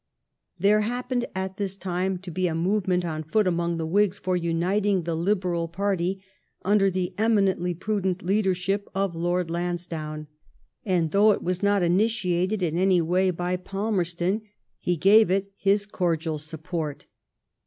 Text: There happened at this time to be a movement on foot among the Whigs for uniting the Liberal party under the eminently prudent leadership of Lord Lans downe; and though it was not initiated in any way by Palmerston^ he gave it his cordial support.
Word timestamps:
There 0.57 0.81
happened 0.81 1.25
at 1.35 1.57
this 1.57 1.77
time 1.77 2.17
to 2.23 2.31
be 2.31 2.47
a 2.47 2.55
movement 2.55 3.05
on 3.05 3.21
foot 3.21 3.45
among 3.45 3.77
the 3.77 3.85
Whigs 3.85 4.17
for 4.17 4.35
uniting 4.35 5.03
the 5.03 5.13
Liberal 5.13 5.67
party 5.67 6.23
under 6.65 6.89
the 6.89 7.13
eminently 7.19 7.75
prudent 7.75 8.23
leadership 8.23 8.89
of 8.95 9.15
Lord 9.15 9.51
Lans 9.51 9.85
downe; 9.85 10.25
and 10.83 11.11
though 11.11 11.29
it 11.33 11.43
was 11.43 11.61
not 11.61 11.83
initiated 11.83 12.63
in 12.63 12.79
any 12.79 12.99
way 12.99 13.29
by 13.29 13.55
Palmerston^ 13.57 14.41
he 14.79 14.97
gave 14.97 15.29
it 15.29 15.51
his 15.55 15.85
cordial 15.85 16.39
support. 16.39 17.05